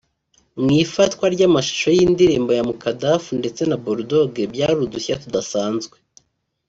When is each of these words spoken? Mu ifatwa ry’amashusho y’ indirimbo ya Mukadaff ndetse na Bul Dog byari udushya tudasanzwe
Mu 0.63 0.69
ifatwa 0.83 1.25
ry’amashusho 1.35 1.89
y’ 1.97 2.01
indirimbo 2.07 2.51
ya 2.57 2.63
Mukadaff 2.69 3.23
ndetse 3.39 3.61
na 3.69 3.77
Bul 3.83 3.99
Dog 4.11 4.31
byari 4.53 4.77
udushya 4.85 5.19
tudasanzwe 5.23 5.95